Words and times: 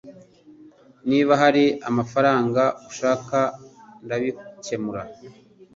Niba 1.09 1.33
hari 1.41 1.63
amafaranga 1.89 2.63
ushaka 2.89 3.37
ndabikemura 4.05 5.01